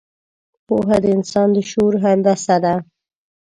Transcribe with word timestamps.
پوهه 0.67 0.97
د 1.03 1.05
انسان 1.15 1.47
د 1.55 1.57
شعور 1.69 1.93
هندسه 2.05 2.55
ده. 2.63 2.75